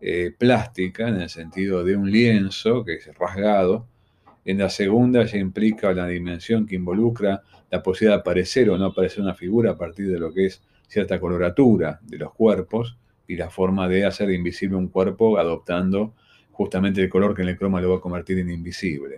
[0.00, 3.86] eh, plástica, en el sentido de un lienzo que es rasgado.
[4.44, 8.86] En la segunda ya implica la dimensión que involucra la posibilidad de aparecer o no
[8.86, 12.96] aparecer una figura a partir de lo que es cierta coloratura de los cuerpos
[13.28, 16.14] y la forma de hacer invisible un cuerpo adoptando
[16.52, 19.16] justamente el color que en el croma lo va a convertir en invisible.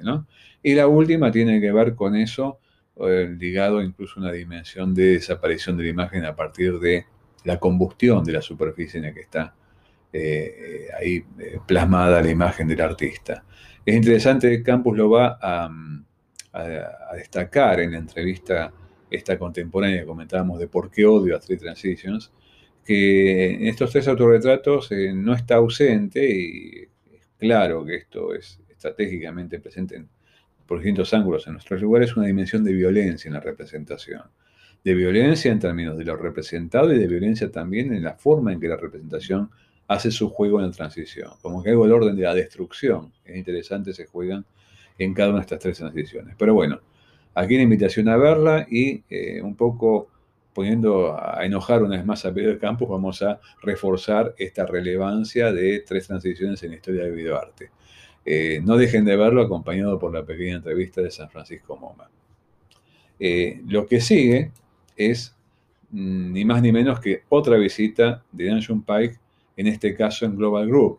[0.62, 2.58] Y la última tiene que ver con eso,
[2.96, 7.06] eh, ligado incluso a una dimensión de desaparición de la imagen a partir de
[7.44, 9.54] la combustión de la superficie en la que está
[10.12, 13.44] eh, ahí eh, plasmada la imagen del artista.
[13.84, 15.70] Es interesante, Campus lo va a,
[17.14, 18.72] destacar en la entrevista
[19.10, 22.32] esta contemporánea comentábamos de por qué odio a Three Transitions,
[22.84, 26.88] que en estos tres autorretratos no está ausente y
[27.38, 30.08] claro que esto es estratégicamente presente en
[30.68, 34.22] por distintos ángulos en nuestros lugares, una dimensión de violencia en la representación.
[34.84, 38.60] De violencia en términos de lo representado y de violencia también en la forma en
[38.60, 39.50] que la representación
[39.88, 41.30] hace su juego en la transición.
[41.40, 43.12] Como que algo del orden de la destrucción.
[43.24, 44.44] Es interesante, se juegan
[44.98, 46.36] en cada una de estas tres transiciones.
[46.38, 46.80] Pero bueno,
[47.38, 50.08] aquí la invitación a verla y eh, un poco
[50.52, 55.84] poniendo a enojar una vez más a Pedro Campos, vamos a reforzar esta relevancia de
[55.86, 57.70] tres transiciones en la historia del videoarte.
[58.24, 62.10] Eh, no dejen de verlo acompañado por la pequeña entrevista de San Francisco Moma.
[63.20, 64.50] Eh, lo que sigue
[64.96, 65.36] es
[65.90, 69.16] mm, ni más ni menos que otra visita de Dungeon Pike,
[69.56, 70.98] en este caso en Global Group,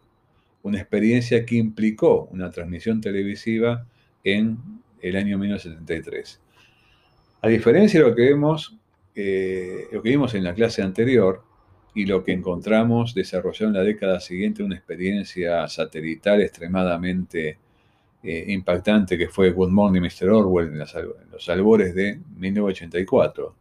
[0.63, 3.85] una experiencia que implicó una transmisión televisiva
[4.23, 4.57] en
[5.01, 6.41] el año 1973.
[7.41, 8.77] A diferencia de lo que vemos,
[9.15, 11.43] eh, lo que vimos en la clase anterior,
[11.93, 17.57] y lo que encontramos desarrollado en la década siguiente, una experiencia satelital extremadamente
[18.21, 20.29] eh, impactante que fue Good Morning Mr.
[20.29, 23.55] Orwell en, los albores de 1984,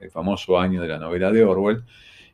[0.00, 1.82] el famoso año de la novela de Orwell.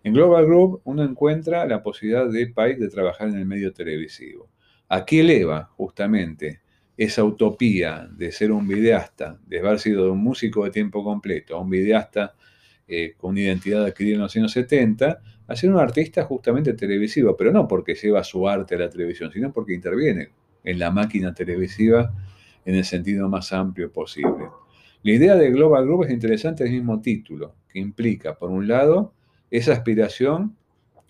[0.04, 4.48] En Global Group uno encuentra la posibilidad de Pike de trabajar en el medio televisivo.
[4.88, 6.60] Aquí eleva justamente
[6.96, 11.70] esa utopía de ser un videasta, de haber sido un músico de tiempo completo un
[11.70, 12.34] videasta
[12.86, 17.36] eh, con una identidad adquirida en los años 70, a ser un artista justamente televisivo,
[17.36, 20.30] pero no porque lleva su arte a la televisión, sino porque interviene
[20.64, 22.12] en la máquina televisiva
[22.64, 24.46] en el sentido más amplio posible.
[25.02, 29.14] La idea de Global Group es interesante, el mismo título, que implica, por un lado,
[29.50, 30.56] esa aspiración,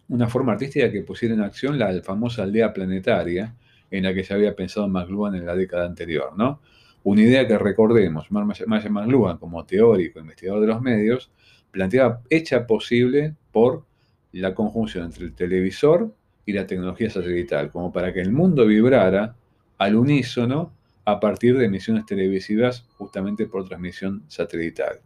[0.08, 3.54] una forma artística que pusiera en acción la famosa aldea planetaria,
[3.92, 6.60] en la que se había pensado McLuhan en la década anterior, ¿no?
[7.04, 11.30] Una idea que recordemos, Maya McLuhan como teórico, investigador de los medios,
[11.70, 13.84] planteaba hecha posible por
[14.32, 16.14] la conjunción entre el televisor
[16.46, 19.36] y la tecnología satelital, como para que el mundo vibrara
[19.78, 20.72] al unísono
[21.04, 25.00] a partir de emisiones televisivas justamente por transmisión satelital.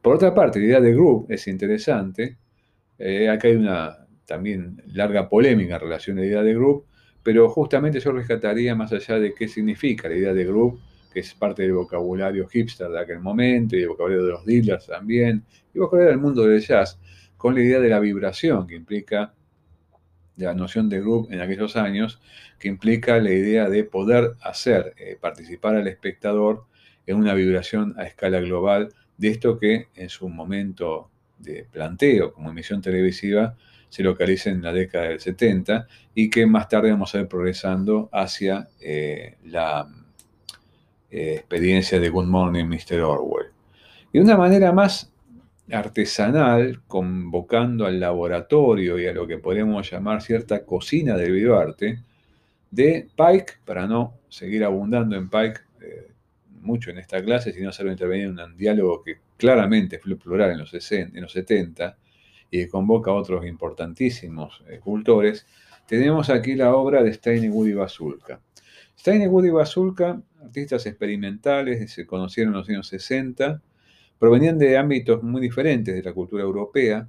[0.00, 2.36] Por otra parte, la idea de Group es interesante.
[2.98, 6.86] Eh, acá hay una también larga polémica en relación a la idea de Group,
[7.24, 10.78] pero justamente yo rescataría más allá de qué significa la idea de Group,
[11.12, 14.86] que es parte del vocabulario hipster de aquel momento y el vocabulario de los dealers
[14.86, 15.42] también,
[15.74, 17.00] y vocabulario del mundo del jazz,
[17.36, 19.34] con la idea de la vibración que implica
[20.36, 22.20] la noción de group en aquellos años,
[22.58, 26.66] que implica la idea de poder hacer eh, participar al espectador
[27.06, 32.50] en una vibración a escala global de esto que en su momento de planteo como
[32.50, 33.56] emisión televisiva
[33.94, 38.08] se localiza en la década del 70 y que más tarde vamos a ir progresando
[38.12, 39.86] hacia eh, la
[41.12, 43.02] eh, experiencia de Good Morning Mr.
[43.02, 43.52] Orwell.
[44.12, 45.12] Y de una manera más
[45.70, 52.00] artesanal, convocando al laboratorio y a lo que podemos llamar cierta cocina del videoarte,
[52.72, 56.08] de Pike, para no seguir abundando en Pike eh,
[56.62, 60.58] mucho en esta clase, sino hacerlo intervenir en un diálogo que claramente fue plural en
[60.58, 61.96] los, 60, en los 70
[62.54, 65.44] y que convoca a otros importantísimos eh, cultores,
[65.88, 68.40] tenemos aquí la obra de Stein y Woody Basulka.
[68.96, 73.60] Stein y Basulka, artistas experimentales, se conocieron en los años 60,
[74.20, 77.08] provenían de ámbitos muy diferentes de la cultura europea.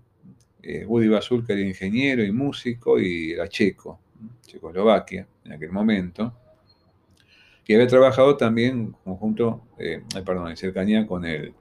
[0.63, 3.99] Eh, Woody Basulka era ingeniero y músico y era checo,
[4.47, 6.33] Checoslovaquia en aquel momento,
[7.67, 11.53] y había trabajado también conjunto, eh, perdón, en cercanía con el,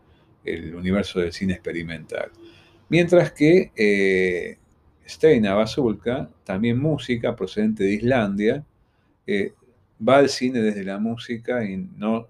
[0.75, 2.31] universo del cine experimental.
[2.95, 4.57] Mientras que eh,
[5.05, 8.65] Steina Basulka, también música procedente de Islandia,
[9.27, 9.53] eh,
[9.99, 12.29] va al cine desde la música y no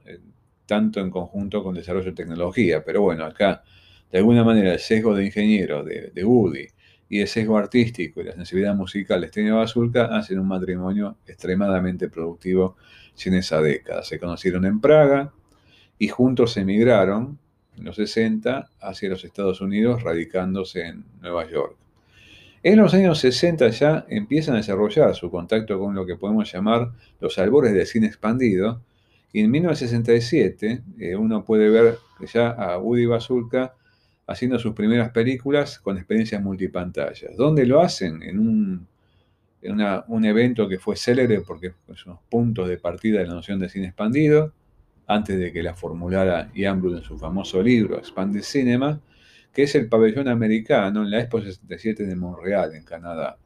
[0.64, 2.82] tanto en conjunto con desarrollo de tecnología.
[2.82, 3.62] Pero bueno, acá
[4.10, 6.66] De alguna manera, el sesgo de ingeniero de, Woody
[7.10, 12.08] y el sesgo artístico y la sensibilidad musical de Stenia Basulka hacen un matrimonio extremadamente
[12.08, 12.78] productivo
[13.22, 14.02] en esa década.
[14.02, 15.30] Se conocieron en Praga
[15.98, 17.38] y juntos emigraron
[17.76, 21.76] en los 60 hacia los Estados Unidos, radicándose en Nueva York.
[22.62, 26.92] En los años 60 ya empiezan a desarrollar su contacto con lo que podemos llamar
[27.20, 28.80] los albores del cine expandido,
[29.34, 31.98] y en 1967 eh, uno puede ver
[32.32, 33.74] ya a Woody Basulka
[34.26, 37.36] haciendo sus primeras películas con experiencias multipantallas.
[37.36, 38.22] ¿Dónde lo hacen?
[38.22, 38.86] En un,
[40.08, 43.68] un evento que fue célebre porque son los puntos de partida de la noción de
[43.68, 44.52] cine expandido,
[45.06, 49.00] antes de que la formulara Ian en su famoso libro Expanded Cinema,
[49.52, 53.38] que es el pabellón americano en la Expo 67 de Montreal, en Canadá.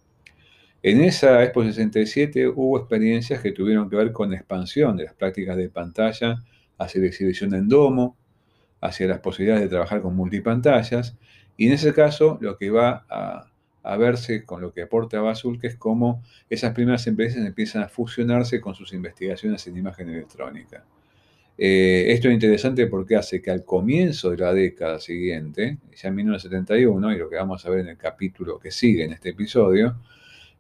[0.83, 5.57] En esa Expo 67 hubo experiencias que tuvieron que ver con expansión de las prácticas
[5.57, 6.45] de pantalla
[6.79, 8.17] hacia la exhibición en domo,
[8.81, 11.17] hacia las posibilidades de trabajar con multipantallas,
[11.57, 15.67] y en ese caso lo que va a, verse con lo que aporta Basul, que
[15.67, 20.85] es cómo esas primeras empresas empiezan a fusionarse con sus investigaciones en imagen electrónica.
[21.61, 26.15] Eh, esto es interesante porque hace que al comienzo de la década siguiente, ya en
[26.15, 29.97] 1971, y lo que vamos a ver en el capítulo que sigue en este episodio,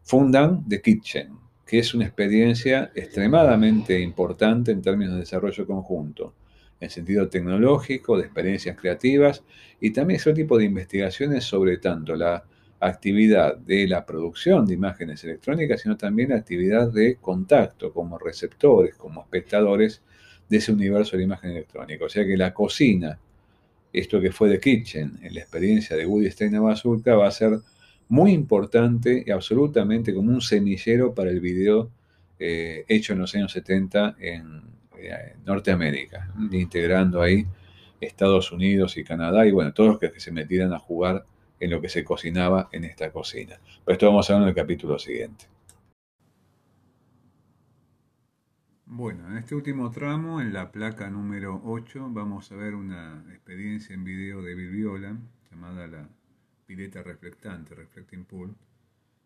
[0.02, 1.28] fundan The Kitchen,
[1.64, 6.34] que es una experiencia extremadamente importante en términos de desarrollo conjunto,
[6.80, 9.44] en sentido tecnológico, de experiencias creativas
[9.80, 12.42] y también ese tipo de investigaciones sobre tanto la
[12.80, 18.96] actividad de la producción de imágenes electrónicas, sino también la actividad de contacto como receptores,
[18.96, 20.02] como espectadores
[20.48, 22.04] de ese universo de imagen electrónica.
[22.04, 23.18] O sea que la cocina,
[23.92, 27.58] esto que fue The Kitchen, en la experiencia de Woody Steiner Basulka, va a ser
[28.08, 31.90] muy importante y absolutamente como un semillero para el video
[32.38, 34.62] eh, hecho en los años 70 en
[34.98, 37.46] eh, Norteamérica, integrando ahí
[38.00, 41.24] Estados Unidos y Canadá y bueno, todos los que se metieran a jugar
[41.60, 43.58] en lo que se cocinaba en esta cocina.
[43.84, 45.46] Pero esto vamos a ver en el capítulo siguiente.
[48.98, 53.94] Bueno, en este último tramo, en la placa número 8, vamos a ver una experiencia
[53.94, 55.16] en video de Bill Viola
[55.52, 56.08] llamada la
[56.66, 58.56] pileta reflectante, Reflecting Pool,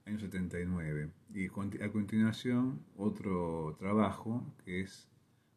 [0.05, 1.09] año 79.
[1.33, 5.09] Y a continuación otro trabajo que es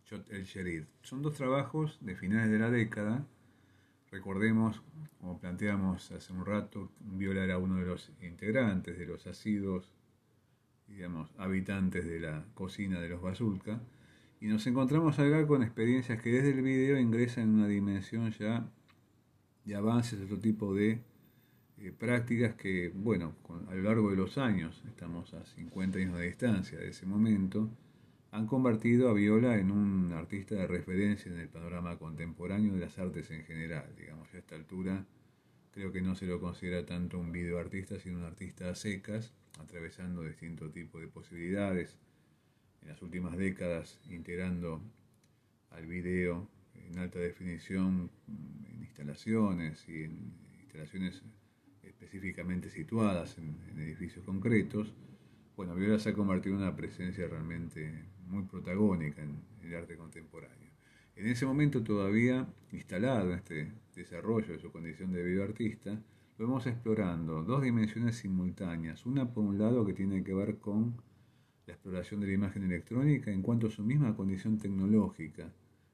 [0.06, 0.86] Shot el Sherid.
[1.02, 3.28] Son dos trabajos de finales de la década.
[4.12, 4.82] Recordemos,
[5.20, 9.92] como planteamos hace un rato, Viola era uno de los integrantes, de los asidos,
[10.88, 13.82] digamos, habitantes de la cocina de los Basulka.
[14.46, 18.64] Y nos encontramos acá con experiencias que desde el video ingresan en una dimensión ya
[19.64, 21.02] de avances otro tipo de
[21.80, 23.34] eh, prácticas que, bueno,
[23.68, 27.72] a lo largo de los años, estamos a 50 años de distancia de ese momento,
[28.30, 33.00] han convertido a Viola en un artista de referencia en el panorama contemporáneo de las
[33.00, 33.96] artes en general.
[33.98, 35.08] Digamos, a esta altura
[35.72, 40.22] creo que no se lo considera tanto un videoartista, sino un artista a secas, atravesando
[40.22, 41.98] distintos tipos de posibilidades.
[42.86, 44.80] En las últimas décadas, integrando
[45.72, 51.24] al video en alta definición en instalaciones y en instalaciones
[51.82, 54.94] específicamente situadas en, edificios concretos,
[55.58, 60.70] bueno, Viola se ha convertido en una presencia realmente muy protagónica en, el arte contemporáneo.
[61.16, 66.00] En ese momento todavía instalado en este desarrollo de su condición de videoartista,
[66.38, 69.08] lo vamos explorando dos dimensiones simultáneas.
[69.08, 71.02] Una por un lado que tiene que ver con
[71.68, 75.52] la exploración de la imagen electrónica en cuanto a su misma condición tecnológica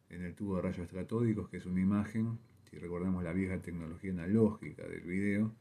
[0.10, 2.38] en el tubo de rayos estratódicos, que es una imagen,
[2.70, 5.54] si recordamos la vieja tecnología analógica del video,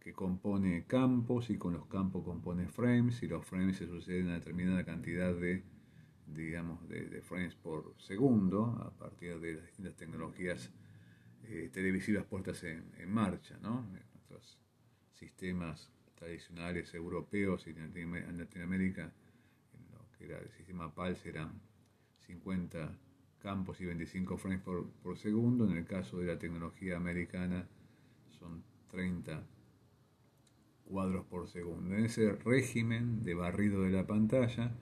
[0.00, 4.34] que compone campos y con los campos compone frames y los frames se suceden a
[4.34, 5.64] determinada cantidad de
[6.26, 10.70] digamos de, frames por segundo a partir de las distintas tecnologías
[11.44, 13.82] eh, televisivas puestas en, marcha ¿no?
[13.82, 14.58] nuestros
[15.14, 19.12] sistemas tradicionales europeos y en Latinoamérica
[20.56, 21.60] sistema PALS eran
[22.26, 22.98] 50
[23.38, 27.68] campos y 25 frames por, por segundo en el caso de la tecnología americana
[28.38, 29.44] son 30
[30.86, 31.94] cuadros por segundo.
[31.94, 34.72] En ese régimen de barrido de la pantalla,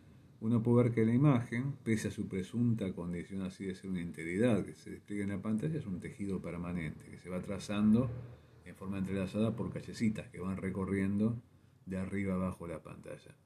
[0.41, 4.01] uno puede ver que la imagen, pese a su presunta condición así de ser una
[4.01, 8.11] integridad que se despliega en la pantalla, es un tejido permanente que se va trazando
[8.64, 11.41] en forma entrelazada por callecitas que van recorriendo
[11.87, 13.37] de arriba abajo la pantalla.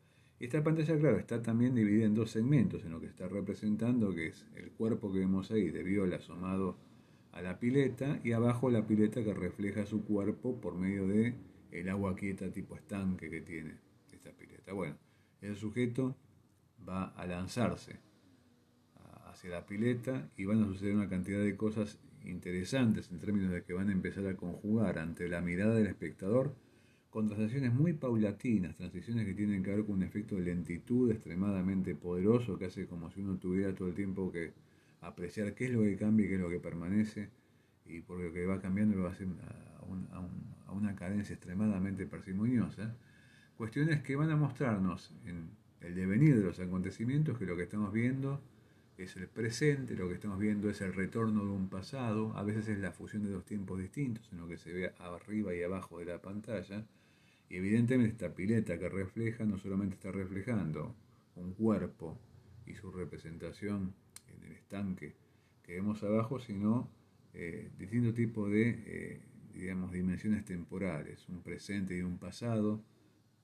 [0.41, 4.29] Esta pantalla, claro, está también dividida en dos segmentos, en lo que está representando, que
[4.29, 6.79] es el cuerpo que vemos ahí de viola asomado
[7.33, 11.35] a la pileta, y abajo la pileta que refleja su cuerpo por medio de
[11.73, 13.75] el agua quieta tipo estanque que tiene
[14.13, 14.73] esta pileta.
[14.73, 14.97] Bueno,
[15.43, 16.17] el sujeto
[16.89, 17.99] va a lanzarse
[19.27, 23.63] hacia la pileta y van a suceder una cantidad de cosas interesantes en términos de
[23.63, 26.55] que van a empezar a conjugar ante la mirada del espectador
[27.11, 31.95] con transiciones muy paulatinas, transiciones que tienen que ver con un efecto de lentitud extremadamente
[31.95, 34.53] poderoso que hace como si uno tuviera todo el tiempo que
[35.01, 37.31] apreciar qué es lo que cambia y qué es lo que permanece
[37.87, 42.95] y por lo que va cambiando lo va a hacer a, una cadencia extremadamente parsimoniosa.
[43.57, 45.49] Cuestiones que van a mostrarnos en
[45.81, 48.43] el devenir de los acontecimientos que lo que estamos viendo
[48.99, 52.69] es el presente, lo que estamos viendo es el retorno de un pasado, a veces
[52.69, 55.99] es la fusión de dos tiempos distintos en lo que se ve arriba y abajo
[55.99, 56.85] de la pantalla,
[57.49, 60.95] y evidentemente esta pileta que refleja no solamente está reflejando
[61.37, 62.19] un cuerpo
[62.67, 63.95] y su representación
[64.27, 65.15] en el estanque
[65.63, 66.91] que vemos abajo, sino
[67.35, 69.21] eh, distintos tipos de, eh,
[69.53, 72.83] digamos, dimensiones temporales, un presente y un pasado,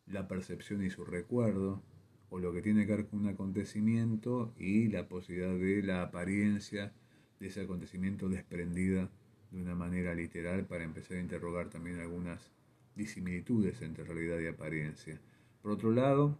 [0.07, 1.83] la percepción y su recuerdo,
[2.31, 6.93] o lo que tiene que ver con un acontecimiento y la posibilidad de la apariencia
[7.39, 9.11] de ese acontecimiento desprendida
[9.51, 12.51] de una manera literal para empezar a interrogar también algunas
[12.95, 15.21] disimilitudes entre realidad y apariencia.
[15.63, 16.39] Por otro lado,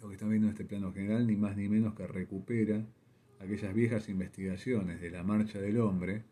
[0.00, 2.86] lo que estamos viendo en este plano general, ni más ni menos que recupera
[3.40, 6.24] aquellas viejas investigaciones de la marcha del hombre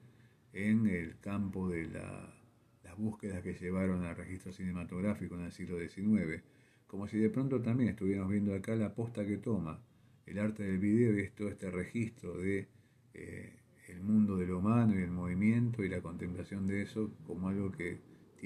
[0.52, 6.42] en el campo de las búsquedas que llevaron al registro cinematográfico en el siglo XIX,
[6.86, 9.80] como si de pronto también estuviéramos viendo acá la posta que toma
[10.24, 12.68] el arte del video y todo este registro de
[13.14, 13.52] eh,
[13.88, 17.70] el mundo de lo humano y el movimiento y la contemplación de eso como algo
[17.70, 18.00] que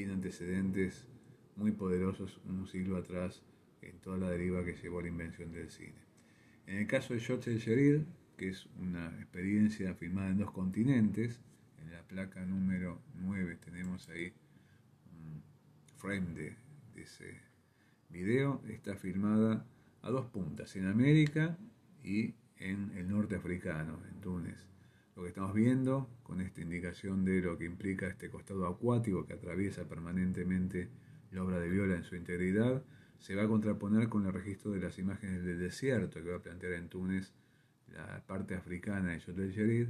[0.09, 1.07] antecedentes
[1.57, 3.43] muy poderosos un siglo atrás
[3.83, 5.99] en toda la deriva que llevó a la invención del cine.
[6.67, 11.41] En el caso de Shots el que es una experiencia filmada en dos continentes,
[11.83, 14.33] en la placa número 9 tenemos ahí
[15.13, 15.43] un
[15.99, 16.57] frame de,
[16.97, 17.41] ese
[18.11, 19.65] video, está filmada
[20.03, 21.57] a dos puntas, en América
[22.05, 24.67] y en el norte africano, en Túnez.
[25.21, 29.35] Lo que estamos viendo con esta indicación de lo que implica este costado acuático que
[29.35, 30.89] atraviesa permanentemente
[31.31, 32.83] la obra de Viola en su integridad,
[33.19, 36.43] se va a contraponer con el registro de las imágenes del desierto que va a
[36.43, 37.35] plantear en Túnez
[37.89, 39.89] la parte africana de Yotel Yerid,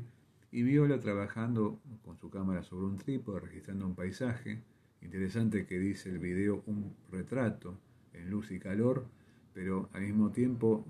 [0.50, 4.64] y Viola trabajando con su cámara sobre un trípode, registrando un paisaje.
[5.00, 7.78] Interesante que dice el video un retrato
[8.14, 9.06] en luz y calor,
[9.54, 10.84] pero al mismo tiempo,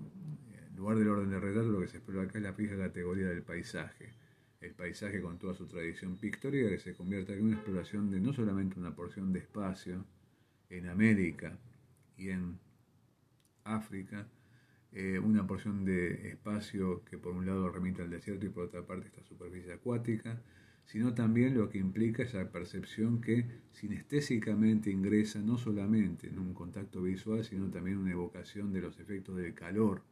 [0.67, 3.27] en lugar del orden de retrato, lo que se explora acá es la fija categoría
[3.27, 4.19] del paisaje
[4.61, 8.31] el paisaje con toda su tradición pictórica que se convierte en una exploración de no
[8.31, 10.05] solamente una porción de espacio
[10.69, 11.57] en América
[12.15, 12.59] y en
[13.63, 14.27] África,
[14.91, 18.85] eh, una porción de espacio que por un lado remite al desierto y por otra
[18.85, 20.41] parte esta superficie acuática,
[20.85, 27.01] sino también lo que implica esa percepción que sinestésicamente ingresa no solamente en un contacto
[27.01, 30.03] visual, sino también una evocación de los efectos del calor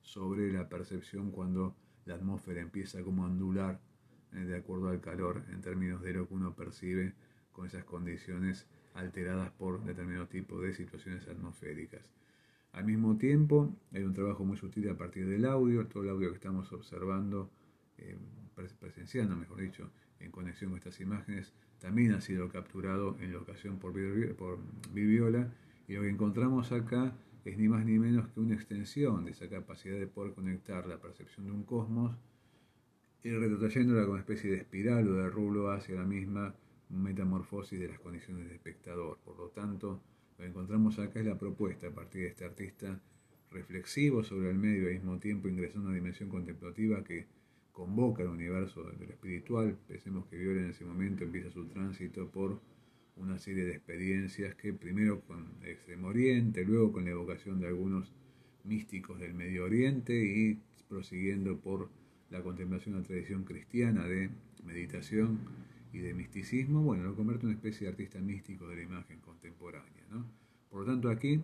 [0.00, 3.80] sobre la percepción cuando la atmósfera empieza como a ondular
[4.32, 7.14] de acuerdo al calor en términos de lo que uno percibe
[7.52, 12.10] con esas condiciones alteradas por determinado tipo de situaciones atmosféricas.
[12.72, 16.28] Al mismo tiempo, hay un trabajo muy sutil a partir del audio, todo el audio
[16.30, 17.50] que estamos observando,
[17.96, 18.18] eh,
[18.78, 23.78] presenciando, mejor dicho, en conexión con estas imágenes, también ha sido capturado en la ocasión
[23.78, 23.94] por,
[24.36, 24.58] por
[24.92, 25.50] Viviola,
[25.88, 27.14] y lo que encontramos acá
[27.44, 30.98] es ni más ni menos que una extensión de esa capacidad de poder conectar la
[30.98, 32.16] percepción de un cosmos
[33.22, 36.54] y retrotrayéndola como especie de espiral o de rulo hacia la misma
[36.88, 39.18] metamorfosis de las condiciones de espectador.
[39.24, 40.00] Por lo tanto,
[40.38, 43.00] lo que encontramos acá es la propuesta a partir de este artista
[43.50, 47.26] reflexivo sobre el medio al mismo tiempo ingresando a una dimensión contemplativa que
[47.72, 49.76] convoca al universo de lo espiritual.
[49.86, 52.60] Pensemos que Viola en ese momento empieza su tránsito por
[53.16, 57.66] una serie de experiencias que primero con el Extremo Oriente, luego con la evocación de
[57.66, 58.12] algunos
[58.64, 60.58] místicos del Medio Oriente y
[60.88, 61.90] prosiguiendo por
[62.30, 64.30] la contemplación de la tradición cristiana de
[64.64, 65.38] meditación
[65.92, 69.20] y de misticismo, bueno, lo convierte en una especie de artista místico de la imagen
[69.20, 70.04] contemporánea.
[70.10, 70.26] ¿no?
[70.70, 71.40] Por lo tanto, aquí,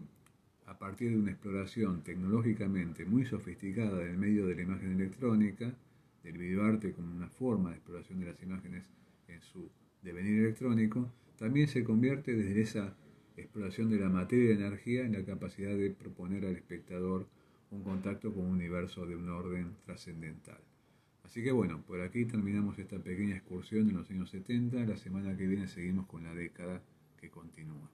[0.66, 5.74] a partir de una exploración tecnológicamente muy sofisticada del medio de la imagen electrónica,
[6.22, 8.90] del videoarte como una forma de exploración de las imágenes
[9.28, 9.70] en su
[10.02, 12.94] devenir electrónico, también se convierte desde esa
[13.36, 17.26] exploración de la materia y energía en la capacidad de proponer al espectador
[17.70, 20.60] un contacto con un universo de un orden trascendental.
[21.32, 24.84] Así que bueno, por aquí terminamos esta pequeña excursión en los años 70.
[24.84, 26.82] La semana que viene seguimos con la década
[27.18, 27.88] que continúa.